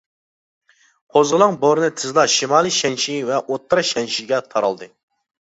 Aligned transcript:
قوزغىلاڭ 1.17 1.53
بورىنى 1.65 1.89
تېزلا 1.99 2.23
شىمالىي 2.37 2.75
شەنشى 2.79 3.19
ۋە 3.29 3.39
ئوتتۇرا 3.45 3.85
شەنشىگە 3.93 4.43
تارالدى. 4.51 4.91